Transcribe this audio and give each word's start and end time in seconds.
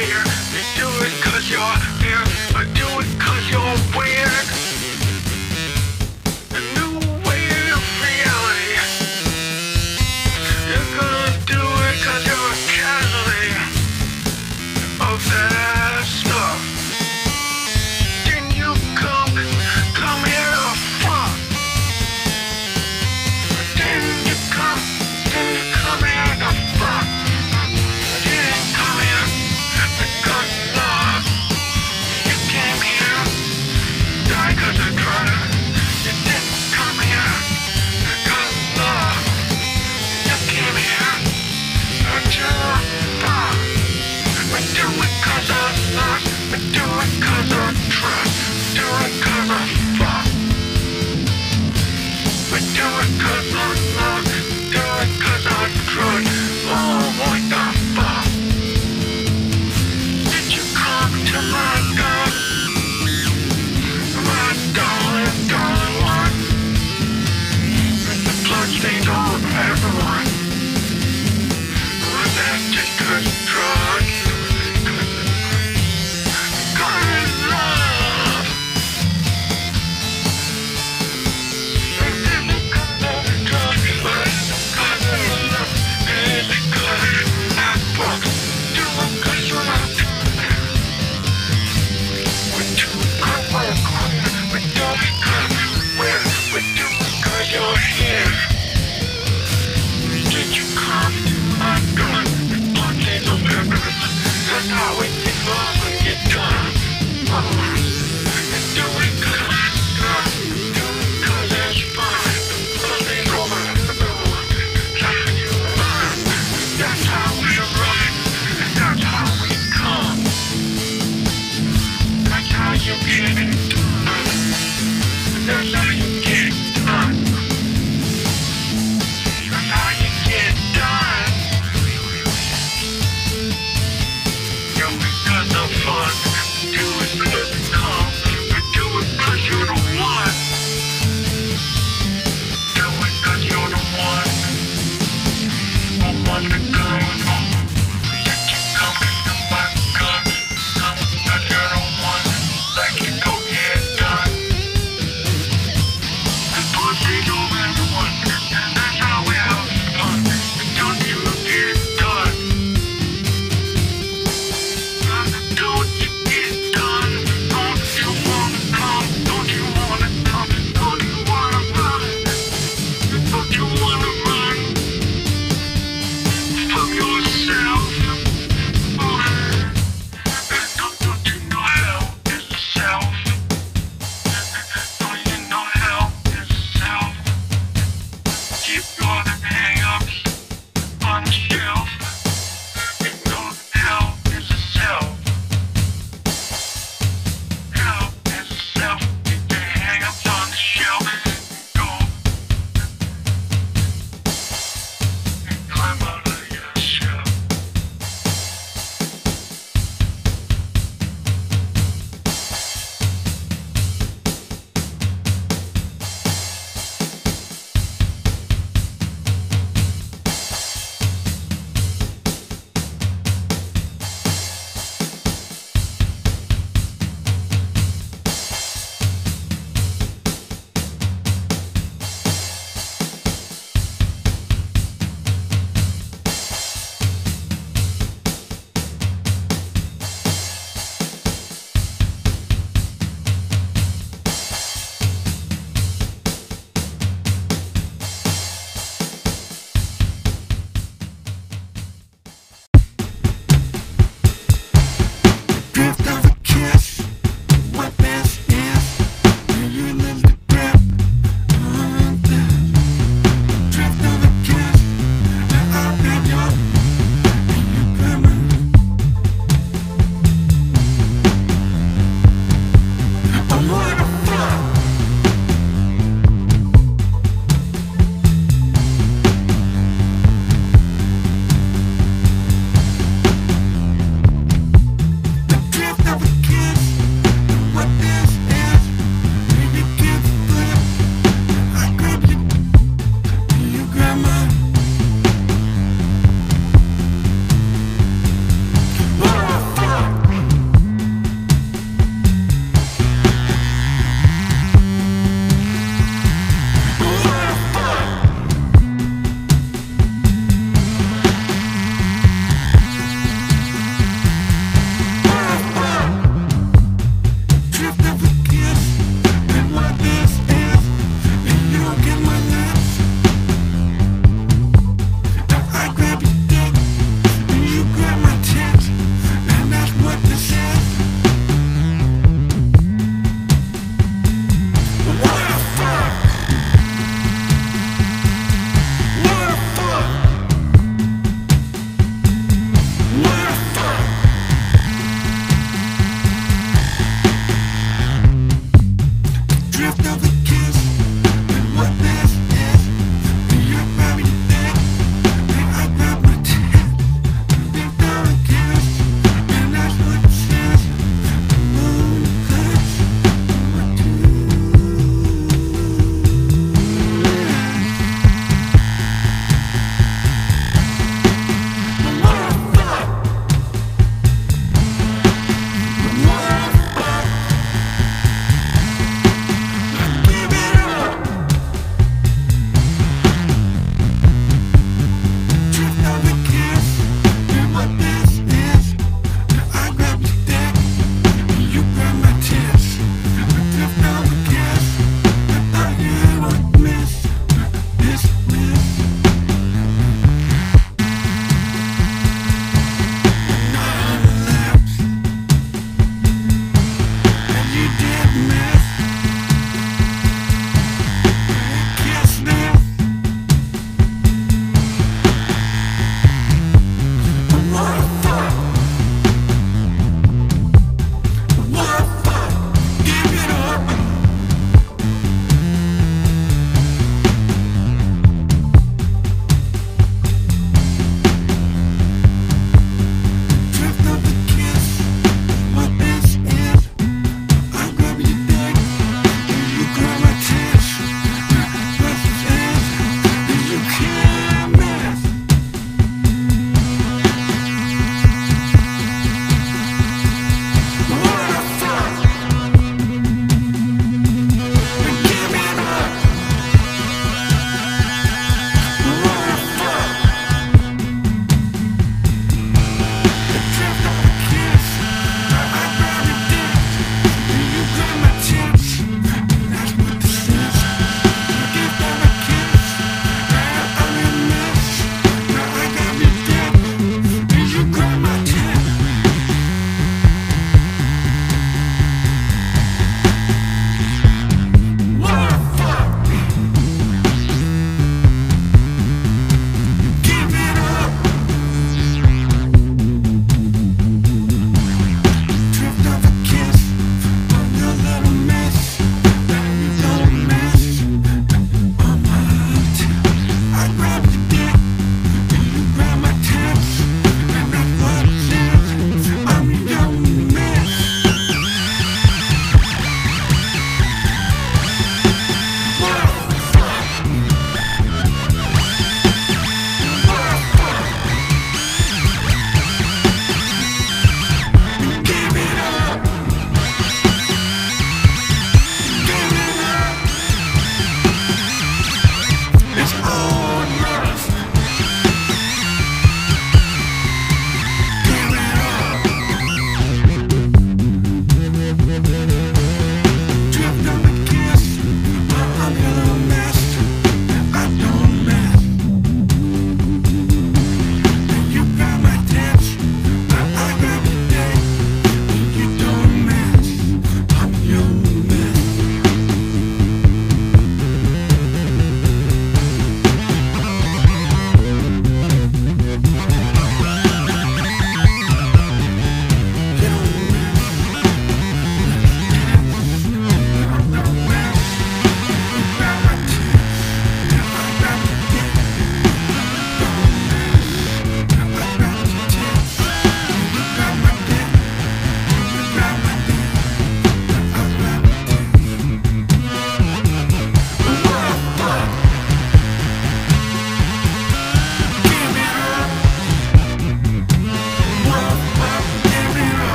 fear. 0.00 0.29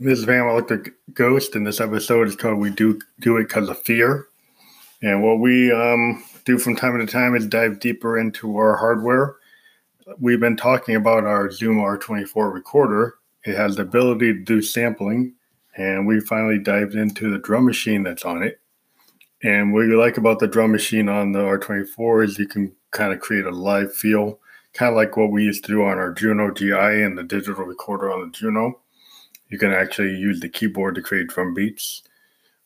This 0.00 0.20
is 0.20 0.26
Fam 0.26 0.46
Electric 0.46 0.92
Ghost, 1.12 1.56
and 1.56 1.66
this 1.66 1.80
episode 1.80 2.28
is 2.28 2.36
called 2.36 2.58
"We 2.58 2.70
Do 2.70 3.00
Do 3.18 3.36
It 3.38 3.48
Because 3.48 3.68
of 3.68 3.82
Fear." 3.82 4.28
And 5.02 5.24
what 5.24 5.40
we 5.40 5.72
um, 5.72 6.22
do 6.44 6.56
from 6.56 6.76
time 6.76 6.96
to 7.00 7.04
time 7.04 7.34
is 7.34 7.48
dive 7.48 7.80
deeper 7.80 8.16
into 8.16 8.56
our 8.58 8.76
hardware. 8.76 9.34
We've 10.20 10.38
been 10.38 10.56
talking 10.56 10.94
about 10.94 11.24
our 11.24 11.50
Zoom 11.50 11.78
R24 11.78 12.54
recorder. 12.54 13.16
It 13.44 13.56
has 13.56 13.74
the 13.74 13.82
ability 13.82 14.34
to 14.34 14.38
do 14.38 14.62
sampling, 14.62 15.34
and 15.76 16.06
we 16.06 16.20
finally 16.20 16.60
dived 16.60 16.94
into 16.94 17.28
the 17.28 17.38
drum 17.38 17.64
machine 17.64 18.04
that's 18.04 18.24
on 18.24 18.44
it. 18.44 18.60
And 19.42 19.74
what 19.74 19.86
you 19.86 19.98
like 19.98 20.16
about 20.16 20.38
the 20.38 20.46
drum 20.46 20.70
machine 20.70 21.08
on 21.08 21.32
the 21.32 21.40
R24 21.40 22.24
is 22.24 22.38
you 22.38 22.46
can 22.46 22.72
kind 22.92 23.12
of 23.12 23.18
create 23.18 23.46
a 23.46 23.50
live 23.50 23.92
feel, 23.92 24.38
kind 24.74 24.90
of 24.90 24.96
like 24.96 25.16
what 25.16 25.32
we 25.32 25.42
used 25.42 25.64
to 25.64 25.72
do 25.72 25.82
on 25.82 25.98
our 25.98 26.12
Juno 26.12 26.52
GI 26.52 27.02
and 27.02 27.18
the 27.18 27.24
digital 27.24 27.64
recorder 27.64 28.12
on 28.12 28.20
the 28.20 28.30
Juno. 28.30 28.78
You 29.48 29.58
can 29.58 29.72
actually 29.72 30.16
use 30.16 30.40
the 30.40 30.48
keyboard 30.48 30.94
to 30.96 31.02
create 31.02 31.28
drum 31.28 31.54
beats. 31.54 32.02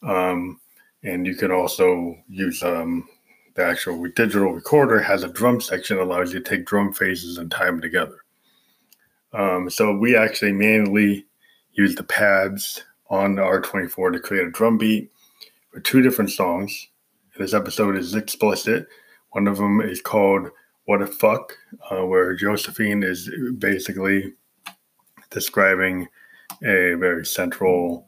Um, 0.03 0.61
and 1.05 1.27
you 1.27 1.35
can 1.35 1.51
also 1.51 2.17
use 2.29 2.63
um, 2.63 3.09
the 3.55 3.65
actual 3.65 4.03
digital 4.09 4.53
recorder 4.53 5.01
has 5.01 5.25
a 5.25 5.29
drum 5.29 5.61
section 5.61 5.97
that 5.97 6.05
allows 6.05 6.33
you 6.33 6.41
to 6.41 6.49
take 6.49 6.67
drum 6.67 6.93
phases 6.93 7.39
and 7.39 7.51
tie 7.51 7.67
them 7.67 7.81
together. 7.81 8.19
Um, 9.33 9.71
so 9.71 9.97
we 9.97 10.17
actually 10.17 10.53
manually 10.53 11.27
use 11.73 11.95
the 11.95 12.05
pads 12.05 12.85
on 13.09 13.35
the 13.35 13.43
R24 13.43 14.13
to 14.13 14.21
create 14.21 14.47
a 14.47 14.51
drum 14.51 14.79
beat 14.79 15.11
for 15.71 15.81
two 15.81 16.03
different 16.03 16.31
songs. 16.31 16.89
This 17.39 17.55
episode 17.55 17.97
is 17.97 18.15
explicit. 18.15 18.87
One 19.31 19.47
of 19.47 19.57
them 19.57 19.81
is 19.81 20.03
called 20.03 20.51
What 20.85 21.03
a 21.03 21.07
Fuck, 21.07 21.57
uh, 21.91 22.05
where 22.07 22.35
Josephine 22.35 23.03
is 23.03 23.31
basically 23.59 24.35
describing 25.31 26.09
a 26.63 26.95
very 26.95 27.27
central 27.27 28.07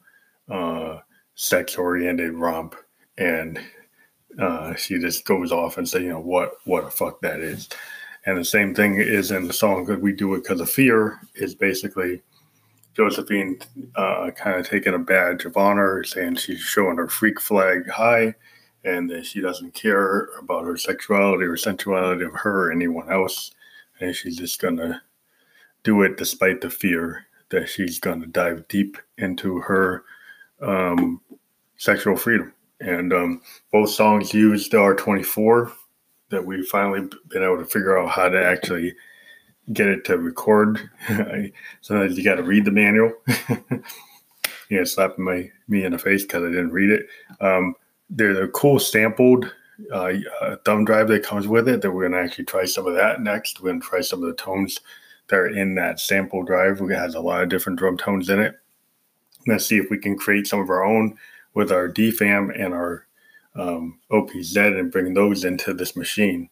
uh, 0.49 0.99
sex 1.35 1.75
oriented 1.75 2.33
romp. 2.33 2.75
And 3.17 3.59
uh, 4.39 4.75
she 4.75 4.99
just 4.99 5.25
goes 5.25 5.51
off 5.51 5.77
and 5.77 5.87
say, 5.87 6.03
you 6.03 6.09
know, 6.09 6.19
what, 6.19 6.53
what 6.65 6.85
a 6.85 6.89
fuck 6.89 7.21
that 7.21 7.39
is. 7.39 7.69
And 8.25 8.37
the 8.37 8.45
same 8.45 8.73
thing 8.73 8.95
is 8.95 9.31
in 9.31 9.47
the 9.47 9.53
song 9.53 9.85
that 9.85 10.01
we 10.01 10.11
do 10.11 10.33
it 10.33 10.43
because 10.43 10.59
of 10.59 10.69
fear 10.69 11.19
is 11.35 11.53
basically 11.53 12.21
Josephine 12.95 13.59
uh, 13.95 14.31
kind 14.35 14.59
of 14.59 14.67
taking 14.67 14.93
a 14.93 14.99
badge 14.99 15.45
of 15.45 15.57
honor, 15.57 16.03
saying 16.03 16.35
she's 16.35 16.59
showing 16.59 16.97
her 16.97 17.07
freak 17.07 17.39
flag 17.39 17.89
high 17.89 18.33
and 18.83 19.09
that 19.09 19.25
she 19.25 19.41
doesn't 19.41 19.73
care 19.73 20.29
about 20.39 20.63
her 20.63 20.77
sexuality 20.77 21.43
or 21.43 21.57
sensuality 21.57 22.23
of 22.23 22.33
her 22.33 22.67
or 22.67 22.71
anyone 22.71 23.11
else. 23.11 23.51
And 23.99 24.15
she's 24.15 24.37
just 24.37 24.59
to 24.77 25.01
do 25.83 26.01
it 26.03 26.17
despite 26.17 26.61
the 26.61 26.69
fear 26.69 27.25
that 27.55 27.69
she's 27.69 27.99
going 27.99 28.21
to 28.21 28.27
dive 28.27 28.67
deep 28.67 28.97
into 29.17 29.59
her 29.59 30.03
um, 30.61 31.21
sexual 31.77 32.15
freedom. 32.15 32.53
And 32.81 33.13
um, 33.13 33.41
both 33.71 33.89
songs 33.89 34.33
used 34.33 34.71
the 34.71 34.77
R24 34.77 35.71
that 36.29 36.45
we've 36.45 36.67
finally 36.67 37.07
been 37.29 37.43
able 37.43 37.57
to 37.57 37.65
figure 37.65 37.97
out 37.97 38.09
how 38.09 38.29
to 38.29 38.43
actually 38.43 38.93
get 39.73 39.87
it 39.87 40.03
to 40.05 40.17
record. 40.17 40.89
Sometimes 41.81 42.17
you 42.17 42.23
got 42.23 42.35
to 42.35 42.43
read 42.43 42.65
the 42.65 42.71
manual. 42.71 43.13
know, 44.69 44.83
slapping 44.83 45.23
my 45.23 45.49
me 45.67 45.85
in 45.85 45.93
the 45.93 45.97
face 45.97 46.23
because 46.23 46.43
I 46.43 46.47
didn't 46.47 46.71
read 46.71 46.89
it. 46.89 47.07
Um, 47.39 47.75
there's 48.09 48.37
a 48.37 48.47
cool 48.49 48.79
sampled 48.79 49.51
uh, 49.91 50.13
thumb 50.65 50.85
drive 50.85 51.07
that 51.07 51.23
comes 51.23 51.47
with 51.47 51.67
it 51.67 51.81
that 51.81 51.91
we're 51.91 52.07
going 52.07 52.19
to 52.19 52.27
actually 52.27 52.45
try 52.45 52.65
some 52.65 52.87
of 52.87 52.95
that 52.95 53.21
next. 53.21 53.59
We're 53.59 53.69
going 53.69 53.81
to 53.81 53.87
try 53.87 54.01
some 54.01 54.21
of 54.23 54.27
the 54.27 54.35
tones 54.35 54.79
that 55.27 55.35
are 55.35 55.47
in 55.47 55.75
that 55.75 55.99
sample 55.99 56.43
drive. 56.43 56.81
It 56.81 56.95
has 56.95 57.15
a 57.15 57.19
lot 57.19 57.43
of 57.43 57.49
different 57.49 57.79
drum 57.79 57.97
tones 57.97 58.29
in 58.29 58.39
it. 58.39 58.55
Let's 59.47 59.65
see 59.65 59.77
if 59.77 59.89
we 59.89 59.97
can 59.97 60.17
create 60.17 60.47
some 60.47 60.59
of 60.59 60.69
our 60.69 60.83
own 60.83 61.17
with 61.53 61.71
our 61.71 61.89
DFAM 61.89 62.59
and 62.59 62.73
our 62.73 63.05
um, 63.55 63.99
OPZ 64.11 64.79
and 64.79 64.91
bring 64.91 65.13
those 65.13 65.45
into 65.45 65.73
this 65.73 65.95
machine. 65.95 66.49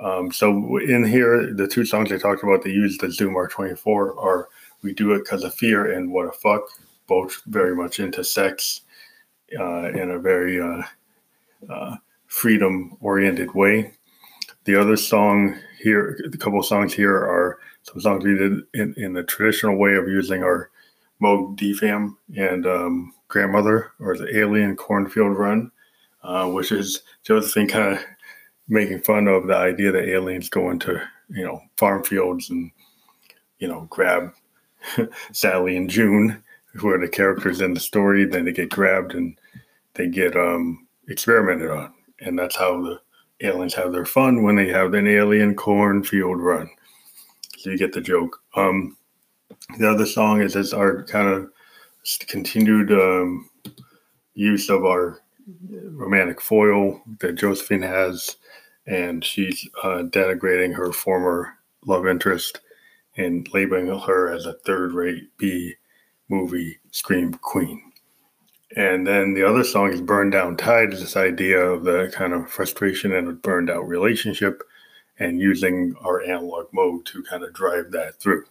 Um, 0.00 0.32
so 0.32 0.78
in 0.78 1.04
here, 1.04 1.52
the 1.52 1.68
two 1.68 1.84
songs 1.84 2.10
I 2.10 2.18
talked 2.18 2.42
about 2.42 2.62
that 2.62 2.70
use 2.70 2.98
the 2.98 3.10
Zoom 3.10 3.34
R24 3.34 3.86
are 3.86 4.48
"We 4.82 4.92
Do 4.92 5.12
It 5.12 5.20
Because 5.20 5.44
of 5.44 5.54
Fear" 5.54 5.92
and 5.92 6.12
"What 6.12 6.26
a 6.26 6.32
Fuck," 6.32 6.62
both 7.06 7.42
very 7.46 7.76
much 7.76 8.00
into 8.00 8.24
sex 8.24 8.82
uh, 9.58 9.90
in 9.90 10.10
a 10.10 10.18
very 10.18 10.60
uh, 10.60 10.82
uh, 11.70 11.96
freedom-oriented 12.26 13.54
way. 13.54 13.94
The 14.64 14.80
other 14.80 14.96
song 14.96 15.58
here, 15.78 16.18
a 16.24 16.36
couple 16.38 16.58
of 16.58 16.66
songs 16.66 16.94
here 16.94 17.14
are 17.14 17.58
some 17.82 18.00
songs 18.00 18.24
we 18.24 18.34
did 18.34 18.62
in, 18.72 18.94
in 18.96 19.12
the 19.12 19.22
traditional 19.22 19.76
way 19.76 19.94
of 19.94 20.08
using 20.08 20.42
our 20.42 20.70
Moog 21.22 21.56
DFAM 21.58 22.16
and 22.36 22.66
um, 22.66 23.14
grandmother 23.28 23.92
or 24.00 24.16
the 24.16 24.36
alien 24.36 24.74
cornfield 24.74 25.36
run, 25.36 25.70
uh, 26.22 26.48
which 26.48 26.72
is 26.72 27.02
Josephine 27.24 27.68
kind 27.68 27.98
of 27.98 28.04
making 28.68 29.00
fun 29.00 29.28
of 29.28 29.46
the 29.46 29.54
idea 29.54 29.92
that 29.92 30.08
aliens 30.08 30.48
go 30.48 30.70
into 30.70 31.00
you 31.28 31.44
know 31.44 31.60
farm 31.76 32.02
fields 32.02 32.50
and 32.50 32.70
you 33.58 33.68
know 33.68 33.86
grab 33.90 34.32
Sally 35.32 35.76
and 35.76 35.90
June, 35.90 36.42
who 36.72 36.88
are 36.88 36.98
the 36.98 37.08
characters 37.08 37.60
in 37.60 37.74
the 37.74 37.80
story. 37.80 38.24
Then 38.24 38.46
they 38.46 38.52
get 38.52 38.70
grabbed 38.70 39.14
and 39.14 39.38
they 39.94 40.08
get 40.08 40.36
um, 40.36 40.86
experimented 41.08 41.70
on, 41.70 41.92
and 42.20 42.38
that's 42.38 42.56
how 42.56 42.80
the 42.82 43.00
aliens 43.44 43.74
have 43.74 43.92
their 43.92 44.06
fun 44.06 44.42
when 44.42 44.56
they 44.56 44.68
have 44.68 44.94
an 44.94 45.06
alien 45.06 45.54
cornfield 45.54 46.40
run. 46.40 46.68
So 47.58 47.70
you 47.70 47.78
get 47.78 47.92
the 47.92 48.00
joke. 48.00 48.40
Um, 48.56 48.96
the 49.78 49.88
other 49.88 50.06
song 50.06 50.42
is, 50.42 50.56
is 50.56 50.74
our 50.74 51.04
kind 51.04 51.28
of 51.28 51.50
continued 52.26 52.90
um, 52.92 53.48
use 54.34 54.68
of 54.68 54.84
our 54.84 55.20
romantic 55.92 56.40
foil 56.40 57.02
that 57.20 57.36
Josephine 57.36 57.82
has, 57.82 58.36
and 58.86 59.24
she's 59.24 59.68
uh, 59.82 60.02
denigrating 60.04 60.74
her 60.74 60.92
former 60.92 61.54
love 61.86 62.06
interest 62.06 62.60
and 63.16 63.48
labeling 63.54 63.86
her 63.86 64.32
as 64.32 64.46
a 64.46 64.58
third-rate 64.66 65.36
B 65.38 65.74
movie 66.28 66.78
scream 66.90 67.34
queen. 67.34 67.92
And 68.76 69.06
then 69.06 69.34
the 69.34 69.48
other 69.48 69.62
song 69.62 69.92
is 69.92 70.00
Burned 70.00 70.32
Down 70.32 70.56
Tide, 70.56 70.92
is 70.92 71.00
this 71.00 71.16
idea 71.16 71.60
of 71.60 71.84
the 71.84 72.10
kind 72.12 72.32
of 72.32 72.50
frustration 72.50 73.12
in 73.12 73.28
a 73.28 73.32
burned 73.32 73.70
out 73.70 73.86
relationship 73.86 74.64
and 75.20 75.38
using 75.38 75.94
our 76.00 76.22
analog 76.22 76.66
mode 76.72 77.06
to 77.06 77.22
kind 77.22 77.44
of 77.44 77.52
drive 77.52 77.92
that 77.92 78.16
through. 78.16 78.44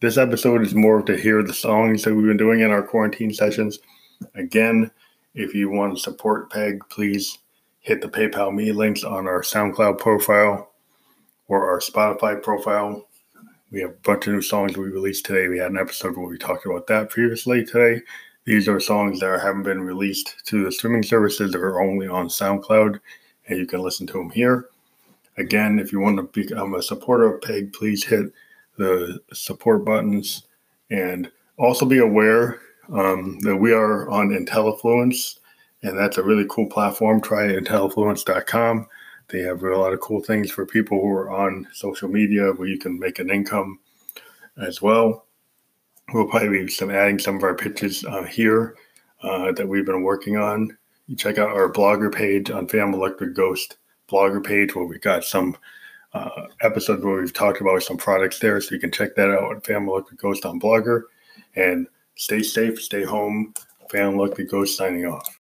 This 0.00 0.16
episode 0.16 0.62
is 0.62 0.74
more 0.74 1.02
to 1.02 1.16
hear 1.16 1.44
the 1.44 1.54
songs 1.54 2.02
that 2.02 2.14
we've 2.14 2.26
been 2.26 2.36
doing 2.36 2.60
in 2.60 2.72
our 2.72 2.82
quarantine 2.82 3.32
sessions. 3.32 3.78
Again, 4.34 4.90
if 5.34 5.54
you 5.54 5.70
want 5.70 5.94
to 5.94 6.02
support 6.02 6.50
PEG, 6.50 6.80
please 6.88 7.38
hit 7.78 8.00
the 8.00 8.08
PayPal 8.08 8.52
me 8.52 8.72
links 8.72 9.04
on 9.04 9.28
our 9.28 9.42
SoundCloud 9.42 9.98
profile 9.98 10.72
or 11.46 11.70
our 11.70 11.78
Spotify 11.78 12.42
profile. 12.42 13.06
We 13.70 13.80
have 13.82 13.90
a 13.90 14.02
bunch 14.02 14.26
of 14.26 14.32
new 14.32 14.42
songs 14.42 14.76
we 14.76 14.88
released 14.88 15.26
today. 15.26 15.46
We 15.46 15.58
had 15.58 15.70
an 15.70 15.78
episode 15.78 16.16
where 16.16 16.26
we 16.26 16.36
talked 16.36 16.66
about 16.66 16.88
that 16.88 17.10
previously 17.10 17.64
today. 17.64 18.02
These 18.50 18.66
are 18.66 18.80
songs 18.80 19.20
that 19.20 19.40
haven't 19.40 19.62
been 19.62 19.80
released 19.80 20.44
to 20.46 20.64
the 20.64 20.72
streaming 20.72 21.04
services 21.04 21.52
that 21.52 21.60
are 21.60 21.80
only 21.80 22.08
on 22.08 22.26
SoundCloud, 22.26 22.98
and 23.46 23.56
you 23.56 23.64
can 23.64 23.80
listen 23.80 24.08
to 24.08 24.14
them 24.14 24.30
here. 24.30 24.70
Again, 25.38 25.78
if 25.78 25.92
you 25.92 26.00
want 26.00 26.16
to 26.16 26.24
become 26.24 26.74
a 26.74 26.82
supporter 26.82 27.32
of 27.32 27.42
PEG, 27.42 27.72
please 27.72 28.04
hit 28.04 28.32
the 28.76 29.20
support 29.32 29.84
buttons 29.84 30.48
and 30.90 31.30
also 31.58 31.86
be 31.86 31.98
aware 31.98 32.60
um, 32.92 33.38
that 33.42 33.54
we 33.54 33.72
are 33.72 34.10
on 34.10 34.30
IntelliFluence, 34.30 35.38
and 35.84 35.96
that's 35.96 36.18
a 36.18 36.22
really 36.24 36.46
cool 36.50 36.66
platform. 36.66 37.20
Try 37.20 37.52
IntelliFluence.com. 37.52 38.88
They 39.28 39.42
have 39.42 39.62
a 39.62 39.78
lot 39.78 39.92
of 39.92 40.00
cool 40.00 40.24
things 40.24 40.50
for 40.50 40.66
people 40.66 41.00
who 41.00 41.10
are 41.10 41.30
on 41.30 41.68
social 41.72 42.08
media 42.08 42.50
where 42.50 42.66
you 42.66 42.80
can 42.80 42.98
make 42.98 43.20
an 43.20 43.30
income 43.30 43.78
as 44.60 44.82
well. 44.82 45.26
We'll 46.12 46.26
probably 46.26 46.64
be 46.64 46.68
some 46.68 46.90
adding 46.90 47.18
some 47.18 47.36
of 47.36 47.42
our 47.42 47.54
pitches 47.54 48.04
uh, 48.04 48.24
here 48.24 48.76
uh, 49.22 49.52
that 49.52 49.68
we've 49.68 49.86
been 49.86 50.02
working 50.02 50.36
on. 50.36 50.76
You 51.06 51.16
check 51.16 51.38
out 51.38 51.50
our 51.50 51.70
blogger 51.70 52.12
page 52.12 52.50
on 52.50 52.68
Fam 52.68 52.94
Electric 52.94 53.34
Ghost 53.34 53.76
blogger 54.10 54.44
page 54.44 54.74
where 54.74 54.84
we've 54.84 55.00
got 55.00 55.24
some 55.24 55.56
uh, 56.12 56.46
episodes 56.62 57.04
where 57.04 57.20
we've 57.20 57.32
talked 57.32 57.60
about 57.60 57.82
some 57.82 57.96
products 57.96 58.38
there. 58.40 58.60
So 58.60 58.74
you 58.74 58.80
can 58.80 58.90
check 58.90 59.14
that 59.14 59.30
out 59.30 59.56
at 59.56 59.64
Fam 59.64 59.88
Electric 59.88 60.20
Ghost 60.20 60.44
on 60.44 60.60
Blogger. 60.60 61.04
And 61.54 61.86
stay 62.16 62.42
safe, 62.42 62.80
stay 62.80 63.04
home. 63.04 63.54
Fam 63.90 64.14
Electric 64.14 64.50
Ghost 64.50 64.76
signing 64.76 65.06
off. 65.06 65.38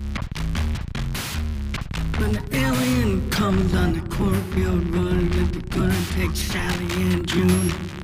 When 2.17 2.54
alien 2.54 3.30
comes 3.30 3.73
on 3.75 3.93
the 3.93 4.15
cornfield 4.15 4.88
run, 4.95 5.30
we're 5.32 5.80
gonna 5.80 6.06
take 6.12 6.36
Sally 6.36 7.04
and 7.04 7.28
June. 7.28 7.95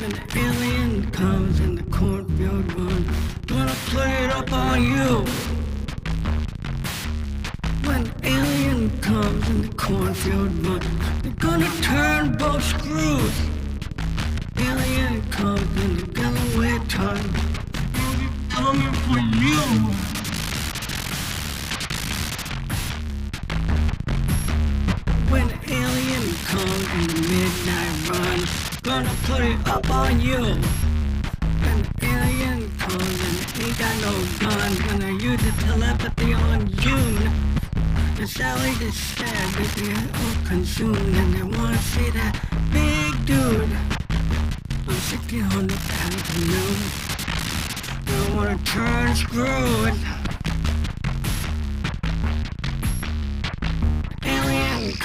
When 0.00 0.14
alien 0.36 1.10
comes 1.10 1.58
in 1.58 1.74
the 1.74 1.82
cornfield 1.90 2.72
run, 2.74 3.04
gonna 3.46 3.74
play 3.90 4.24
it 4.24 4.30
up 4.30 4.52
on 4.52 4.80
you. 4.80 5.24
When 7.84 8.08
alien 8.22 8.96
comes 9.00 9.50
in 9.50 9.62
the 9.62 9.74
cornfield 9.74 10.52
run, 10.64 10.80
they're 11.22 11.32
gonna 11.32 11.68
turn 11.82 12.36
both 12.36 12.62
screws. 12.62 13.36
Alien 14.56 15.20
comes 15.32 15.82
in 15.82 15.96
the 15.96 16.06
Delaware 16.06 16.78
ton. 16.86 17.18
coming 18.50 18.92
for 19.02 19.18
you. 19.18 19.60
When 25.32 25.48
the 25.48 25.58
alien 25.82 26.26
comes 26.52 26.86
in 26.98 27.06
the 27.14 27.20
midnight 27.28 28.10
run, 28.10 28.57
gonna 28.88 29.14
put 29.24 29.42
it 29.42 29.68
up 29.68 29.90
on 29.90 30.18
you. 30.18 30.40
The 30.40 32.06
alien 32.06 32.62
and 32.62 33.36
ain't 33.60 33.78
got 33.78 33.94
no 34.00 34.12
gun, 34.40 34.72
gonna 34.88 35.12
use 35.12 35.42
the 35.42 35.52
telepathy 35.62 36.32
on 36.32 36.66
you. 36.84 37.00
The 38.16 38.26
Sally 38.26 38.70
is 38.88 38.94
sad, 38.96 39.46
but 39.56 39.68
they're 39.76 40.08
all 40.20 40.36
consumed 40.46 41.14
and 41.20 41.34
they 41.34 41.42
wanna 41.42 41.76
see 41.76 42.08
that 42.18 42.32
big 42.72 43.12
dude. 43.26 43.76
I'm 44.88 44.96
1600 44.96 45.70
afternoon. 46.06 46.76
They 48.06 48.34
wanna 48.34 48.58
turn 48.64 49.14
screwed. 49.14 50.17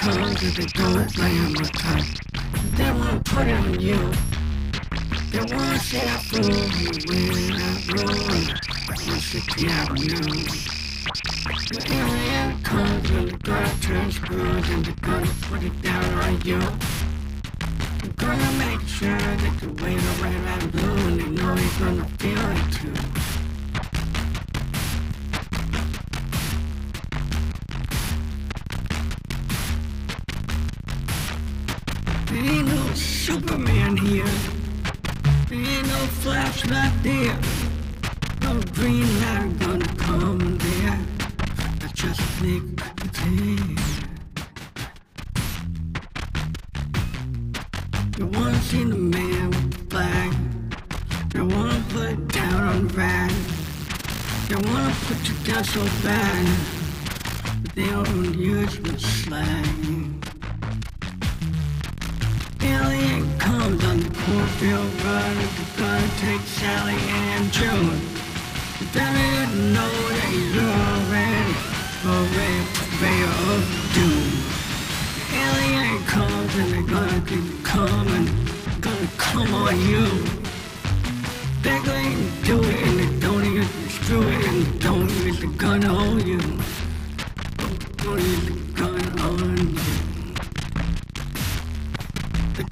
Alien 0.06 0.36
comes 0.36 0.42
with 0.42 0.56
the 0.56 0.66
door 0.66 1.08
slam 1.08 1.54
the 1.54 1.64
cut. 1.80 2.04
They 2.76 2.92
wanna 2.92 3.22
put 3.24 3.48
it 3.48 3.54
on 3.54 3.80
you. 3.80 4.12
They 5.32 5.56
wanna 5.56 5.80
see 5.80 6.00
that 6.00 6.22
fool 6.24 6.44
who 6.44 6.92
wears 7.08 7.48
that 7.56 7.78
robe 7.88 8.30
on 9.08 9.20
60th 9.22 9.70
Avenue. 9.70 10.44
The 11.70 11.80
alien 11.94 12.62
comes 12.64 13.10
and 13.12 13.30
the 13.30 13.38
girl 13.38 13.70
turns 13.80 14.16
screws 14.16 14.70
and 14.72 14.86
they're 14.86 14.96
gonna 15.02 15.32
put 15.44 15.64
it 15.64 15.82
down 15.82 16.04
on 16.04 16.42
you. 16.42 16.60
They're 18.02 18.28
gonna 18.28 18.52
make 18.58 18.82
sure 18.86 19.18
that 19.18 19.60
the 19.62 19.70
way 19.82 19.96
the 19.96 20.14
red 20.22 20.36
and 20.36 20.72
blue 20.74 20.98
and 21.08 21.22
they 21.22 21.30
know 21.30 21.56
you're 21.56 21.80
gonna 21.80 22.06
feel 22.20 22.50
it 22.52 22.72
too. 22.74 23.33
Ain't 32.44 32.68
no 32.68 32.94
Superman 32.94 33.96
here. 33.96 34.26
There 35.48 35.60
ain't 35.60 35.88
no 35.88 36.00
Flash 36.22 36.66
not 36.66 36.92
there. 37.02 37.38
No 38.42 38.60
Green 38.74 39.08
Lantern 39.22 39.58
gonna 39.60 39.96
come 39.96 40.58
there. 40.58 41.00
I 41.82 41.88
just 41.94 42.22
think 42.40 42.82
there. 43.14 43.76
You 48.18 48.26
wanna 48.28 48.62
see 48.62 48.84
the 48.84 48.98
man 48.98 49.50
with 49.50 49.72
the 49.72 49.86
flag? 49.90 50.34
You 51.34 51.46
wanna 51.46 51.84
put 51.90 52.10
it 52.10 52.28
down 52.28 52.64
on 52.64 52.88
the 52.88 52.94
rag? 52.94 53.32
You 54.50 54.58
wanna 54.70 54.94
put 55.08 55.20
you 55.30 55.36
down 55.46 55.64
so 55.64 55.84
bad, 56.04 56.48
but 57.62 57.76
they 57.76 57.88
don't 57.90 58.34
use 58.36 58.80
with 58.82 59.00
slang. 59.00 60.22
Alien 62.84 63.38
comes 63.40 63.84
on 63.86 64.00
the 64.00 64.10
cornfield 64.10 65.04
run. 65.04 65.38
It's 65.38 65.80
gonna 65.80 66.10
take 66.20 66.42
Sally 66.42 67.00
and 67.22 67.52
June. 67.52 68.00
You 68.94 69.50
know 69.76 69.94
that 70.18 70.32
you're 70.54 70.80
already, 70.92 71.56
already 72.14 72.64
purveyor 72.76 73.36
of 73.54 73.64
doom. 73.96 74.28
Alien 75.46 76.04
comes 76.06 76.56
and 76.56 76.70
they're 76.74 76.90
gonna 76.96 77.22
keep 77.30 77.64
coming, 77.64 78.26
gonna 78.82 79.08
come 79.18 79.54
on 79.54 79.80
you. 79.92 80.08
They're 81.64 81.84
going 81.84 82.18
to 82.18 82.46
do 82.46 82.62
it 82.62 82.88
and 82.88 83.00
they 83.00 83.20
don't 83.26 83.46
even 83.46 83.68
screw 83.90 84.22
it 84.22 84.46
and 84.48 84.66
they 84.66 84.80
don't 84.80 85.08
the 85.40 85.48
gun 85.58 85.86
on 85.86 86.28
you. 86.28 86.40
Don't 87.98 88.20
use 88.20 88.46
the 88.46 88.63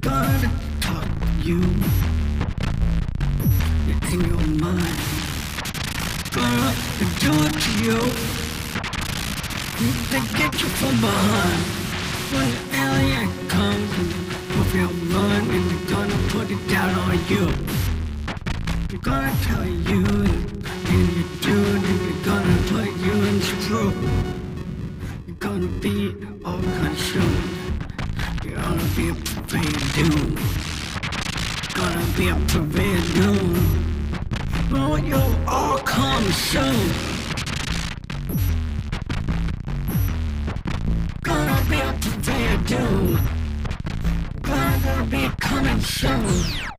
gonna 0.02 0.50
talk 0.80 1.04
to 1.04 1.48
you 1.48 1.60
in 4.12 4.20
your 4.30 4.46
mind. 4.58 4.98
Gonna 6.34 6.72
do 7.24 7.32
it 7.46 7.54
to 7.64 7.72
you. 7.84 7.98
They 10.10 10.22
get 10.38 10.52
you 10.60 10.68
from 10.78 11.00
behind. 11.00 11.62
When 12.32 12.48
the 12.50 12.62
alien 12.84 13.30
comes 13.48 13.90
and 14.00 14.10
if 14.60 14.74
you 14.74 14.86
run 15.14 15.50
and 15.56 15.70
they're 15.70 15.88
gonna 15.94 16.18
put 16.34 16.50
it 16.50 16.62
down 16.68 16.90
on 17.04 17.18
you. 17.28 17.46
They're 18.88 18.98
gonna 18.98 19.32
tell 19.42 19.64
you 19.64 20.04
and 20.92 21.04
you 21.16 21.24
do 21.48 21.56
it 21.74 21.82
and 21.90 22.00
they're 22.04 22.24
gonna 22.30 22.58
put 22.72 22.90
you 23.06 23.14
in 23.30 23.40
screw. 23.40 23.92
You're 25.26 25.36
gonna 25.36 25.68
be 25.80 26.16
all 26.44 26.60
consumed. 26.60 27.51
Gonna 28.72 28.84
be 28.96 29.10
a 29.10 29.14
purveyor 29.14 29.80
doom. 29.92 30.34
Gonna 31.74 32.06
be 32.16 32.28
a 32.28 32.34
purveyor 32.48 33.02
doom. 33.12 33.50
Oh, 34.72 34.96
you'll 34.96 35.36
all 35.46 35.76
come 35.80 36.24
soon. 36.32 36.90
Gonna 41.22 41.62
be 41.68 41.80
a 41.80 41.92
purveyor 42.00 42.56
doom. 42.64 43.18
Gonna 44.40 45.06
be 45.10 45.28
coming 45.38 45.80
soon. 45.82 46.70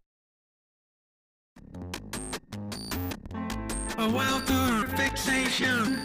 A 3.99 4.09
welcome 4.09 4.87
fixation. 4.97 6.01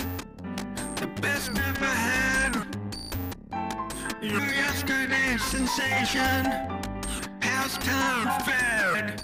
The 0.96 1.06
best 1.22 1.54
never 1.54 1.86
had. 1.86 2.67
Yesterday's 4.20 5.40
sensation 5.44 6.44
has 7.40 7.78
time 7.78 8.42
fed. 8.42 9.22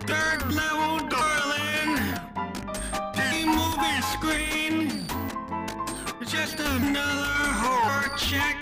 Third 0.00 0.52
level, 0.52 1.08
darling. 1.08 1.96
The 3.14 3.46
movie 3.46 4.02
screen. 4.12 5.06
Just 6.26 6.60
another 6.60 7.52
horror 7.62 8.14
chick 8.18 8.58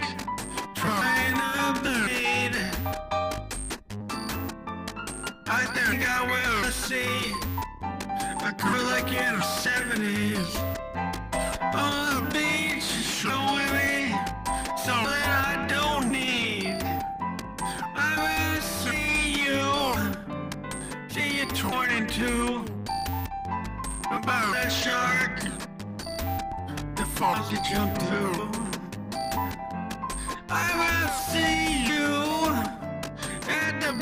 trying 0.76 1.34
to 1.34 1.80
bleed. 1.80 2.54
I 5.48 5.64
think 5.74 6.08
I 6.08 6.22
will 6.30 6.70
see 6.70 7.32
a 8.40 8.52
girl 8.52 8.84
like 8.84 9.08
in 9.08 9.34
the 9.34 9.42
70s 9.42 10.81
shark 24.72 25.38
that 26.96 27.08
falls 27.16 27.48
to 27.50 27.56
jump 27.70 27.92
through. 27.98 28.50
I 30.48 30.68
will 30.80 31.08
see 31.30 31.85
you 31.90 32.08
at 33.50 33.80
the 33.80 33.92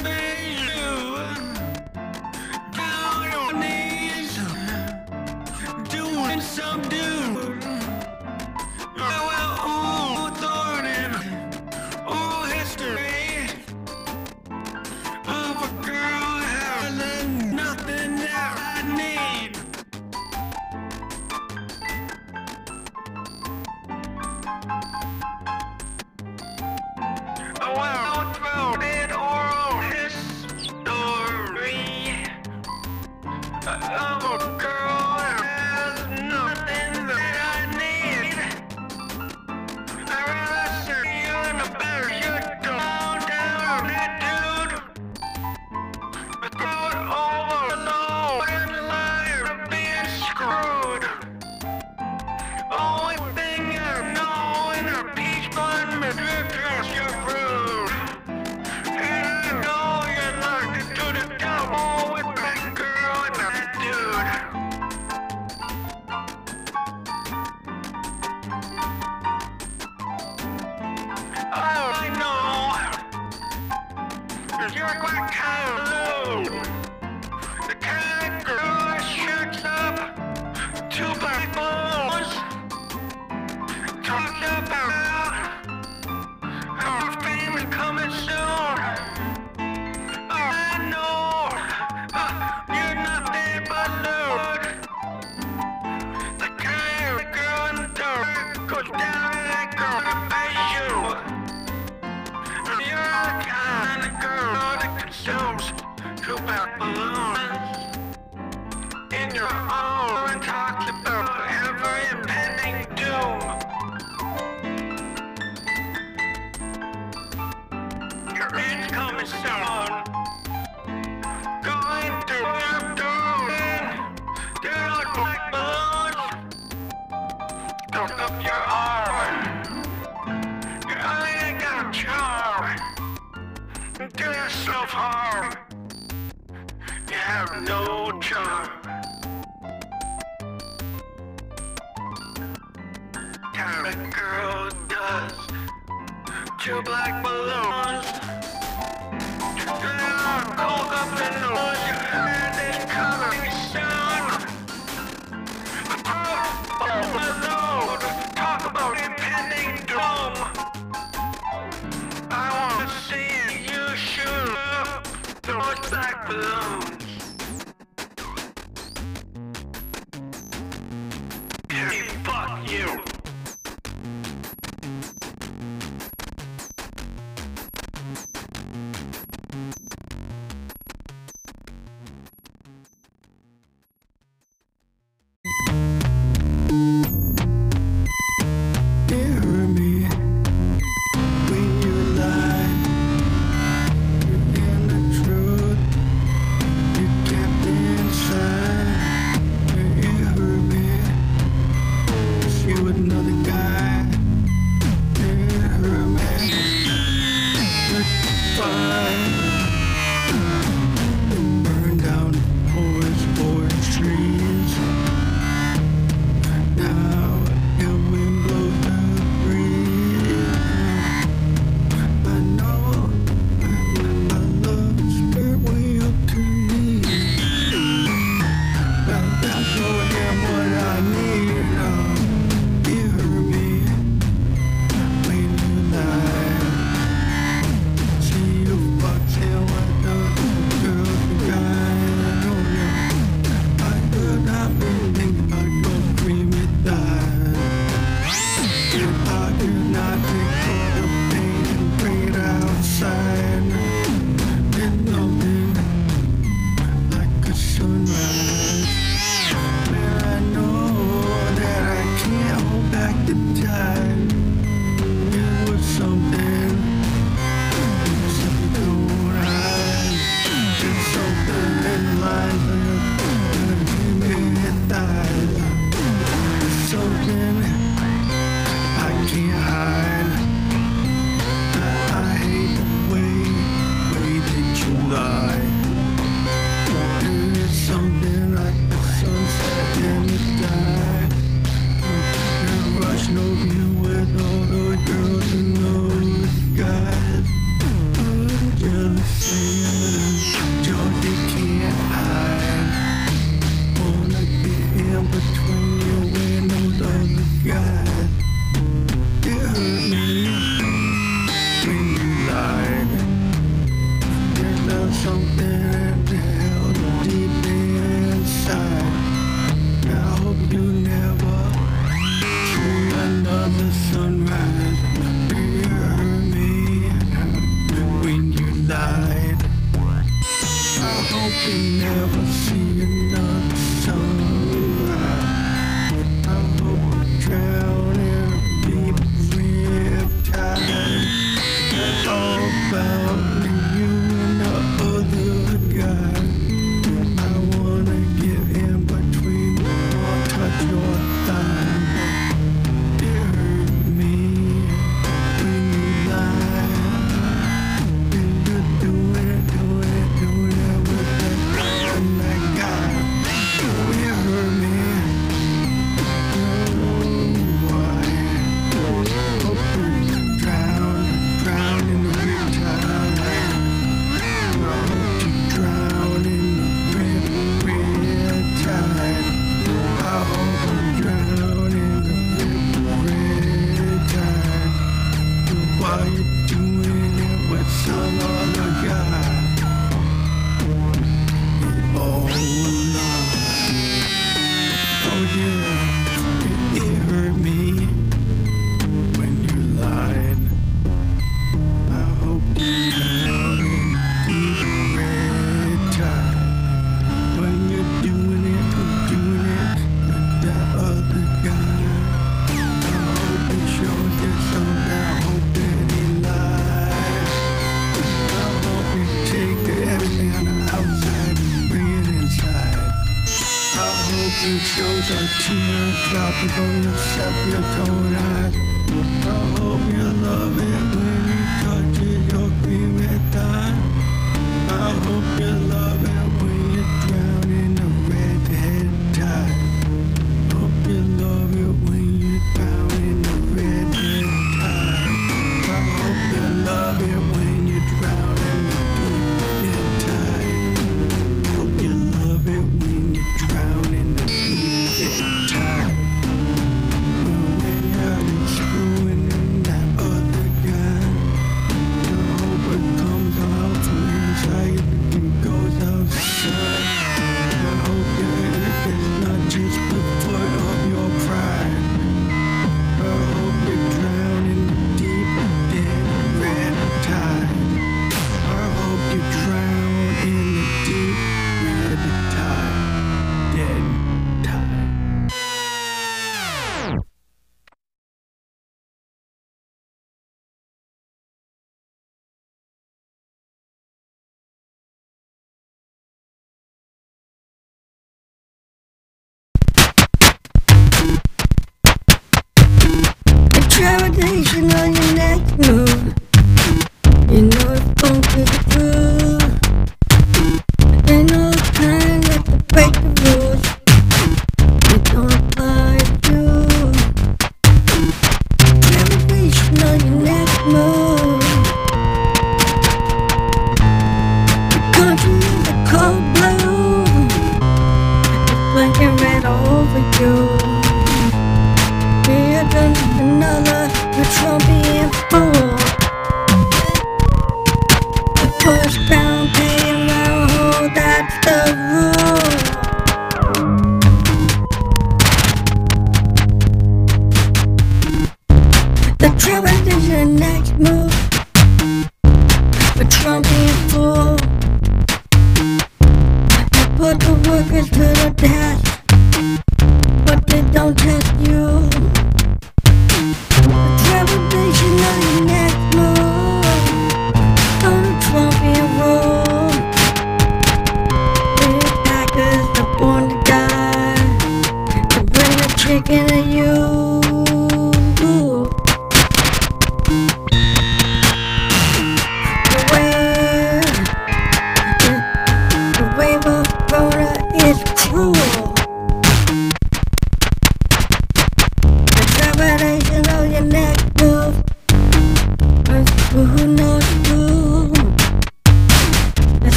those 166.30 166.79